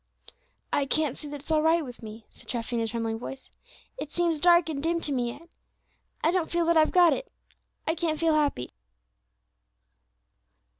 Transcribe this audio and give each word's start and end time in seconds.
"I 0.73 0.87
can't 0.87 1.15
see 1.15 1.27
that 1.27 1.41
it's 1.41 1.51
all 1.51 1.61
right 1.61 1.85
with 1.85 2.01
me," 2.01 2.25
said 2.31 2.47
Treffy, 2.47 2.73
in 2.75 2.81
a 2.81 2.87
trembling 2.87 3.19
voice; 3.19 3.51
"it 3.99 4.11
seems 4.11 4.39
dark 4.39 4.67
and 4.67 4.81
dim 4.81 4.99
to 5.01 5.11
me 5.11 5.29
yet. 5.31 5.47
I 6.23 6.31
don't 6.31 6.49
feel 6.49 6.65
that 6.65 6.75
I've 6.75 6.91
got 6.91 7.13
it; 7.13 7.31
I 7.87 7.93
can't 7.93 8.19
feel 8.19 8.33
happy." 8.33 8.71